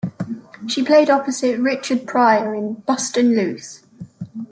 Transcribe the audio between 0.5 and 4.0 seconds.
She played opposite Richard Pryor in "Bustin' Loose".